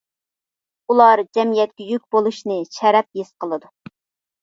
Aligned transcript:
ئۇلار 0.93 1.23
جەمئىيەتكە 1.39 1.89
يۈك 1.91 2.07
بولۇشنى 2.17 2.61
«شەرەپ» 2.73 3.23
ھېس 3.25 3.33
قىلىدۇ. 3.43 3.75